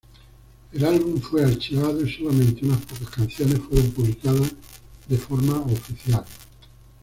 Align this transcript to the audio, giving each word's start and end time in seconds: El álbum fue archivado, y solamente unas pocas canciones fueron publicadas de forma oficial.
El 0.71 0.83
álbum 0.83 1.21
fue 1.21 1.45
archivado, 1.45 2.01
y 2.03 2.11
solamente 2.11 2.65
unas 2.65 2.83
pocas 2.87 3.07
canciones 3.11 3.59
fueron 3.59 3.91
publicadas 3.91 4.51
de 5.07 5.15
forma 5.19 5.59
oficial. 5.59 6.25